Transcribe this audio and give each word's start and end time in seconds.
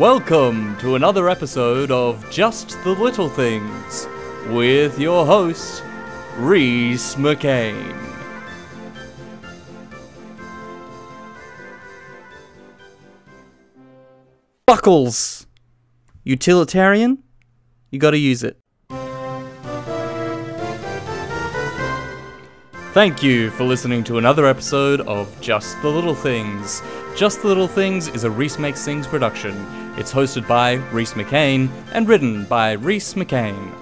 Welcome 0.00 0.78
to 0.78 0.94
another 0.94 1.28
episode 1.28 1.90
of 1.90 2.24
Just 2.30 2.82
the 2.84 2.92
Little 2.92 3.28
Things 3.28 4.08
with 4.48 4.98
your 4.98 5.26
host, 5.26 5.82
Rhys 6.38 7.16
McCain. 7.16 7.94
Buckles! 14.66 15.46
Utilitarian? 16.24 17.22
You 17.90 17.98
gotta 17.98 18.16
use 18.16 18.42
it. 18.42 18.58
Thank 22.94 23.22
you 23.22 23.50
for 23.50 23.64
listening 23.64 24.02
to 24.04 24.16
another 24.16 24.46
episode 24.46 25.02
of 25.02 25.38
Just 25.42 25.80
the 25.82 25.90
Little 25.90 26.14
Things. 26.14 26.80
Just 27.14 27.42
the 27.42 27.48
Little 27.48 27.68
Things 27.68 28.08
is 28.08 28.24
a 28.24 28.30
Rhys 28.30 28.58
Makes 28.58 28.82
Things 28.82 29.06
production. 29.06 29.79
It's 29.96 30.12
hosted 30.12 30.46
by 30.46 30.74
Rhys 30.92 31.12
McCain 31.12 31.68
and 31.92 32.08
written 32.08 32.44
by 32.44 32.72
Rhys 32.72 33.14
McCain. 33.14 33.79